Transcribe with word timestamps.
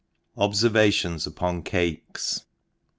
Obferaationu 0.35 1.27
upon 1.27 1.61
Cakes. 1.61 2.45